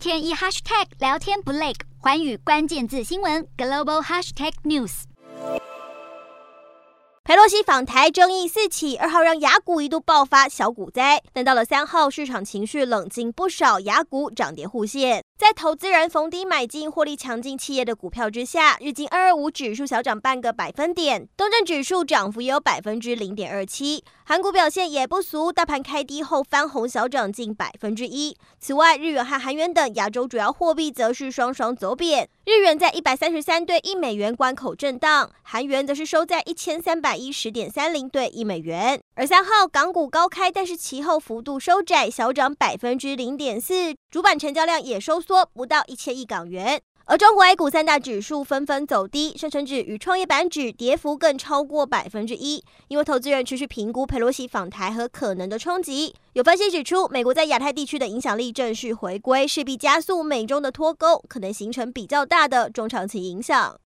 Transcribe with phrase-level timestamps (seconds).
[0.00, 5.02] 天一 hashtag 聊天不累，环宇关键字新闻 global hashtag news。
[7.22, 15.22] 佩洛西访台争议四起，二号让雅股一度爆发小股灾，但到了三号，市场情绪冷静不少，雅股涨跌互现。
[15.40, 24.04] 在投资人逢低买进获利强劲企业的股票之下，日经二二五指数小涨半个百分点，东证指数涨幅也有百分之零点二七。
[24.26, 28.36] 韩股表现也不俗，大盘开低后翻红小涨近百分之一。
[28.58, 39.00] 此外，日元和韩元等亚洲主要货币则是双双走贬，日元在一百三十三对一美元关口震荡，韩元则是收在一千三百一十点三零对一美元。
[39.14, 45.48] 而三号港股高开，但是其后幅度收窄，小涨百分之零点四，主板成交量也收缩。
[45.52, 56.14] 不到一千亿港元，而中国 A 股三大指数纷纷走低，深成指与创业板指跌幅更超过百分之一，因为投资人持续评估佩洛西访台和可能的冲击。
[56.32, 63.78] 有分析指出，美国在亚太地区的影响力正式回归，势必加速美中的脱钩，可能形成比较大的中长期影响。